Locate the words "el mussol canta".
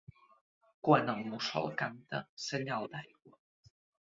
1.13-2.23